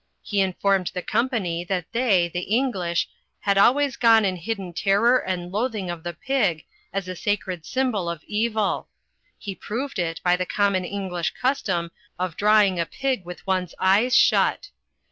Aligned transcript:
He 0.23 0.41
informed 0.41 0.89
the 0.95 1.03
Company 1.03 1.63
that 1.65 1.91
they, 1.91 2.27
the 2.27 2.39
English, 2.39 3.07
had 3.41 3.55
always 3.59 3.97
gone 3.97 4.25
in 4.25 4.35
hidden 4.35 4.73
terror 4.73 5.19
and 5.19 5.51
loathing 5.51 5.91
of 5.91 6.01
the 6.01 6.13
Pig, 6.13 6.65
as 6.91 7.07
a 7.07 7.15
sacred 7.15 7.65
S)mibol 7.65 8.11
of 8.11 8.23
evil. 8.25 8.87
He 9.37 9.53
proved 9.53 9.99
it 9.99 10.19
by 10.23 10.35
the 10.35 10.47
common 10.47 10.85
English 10.85 11.35
custom 11.39 11.91
of 12.17 12.35
drawing 12.35 12.79
a 12.79 12.87
pig 12.87 13.25
with 13.25 13.45
one's 13.45 13.75
eyes 13.79 14.15
shut. 14.15 14.71